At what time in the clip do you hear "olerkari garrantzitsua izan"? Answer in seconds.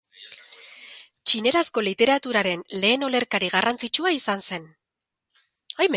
3.09-4.43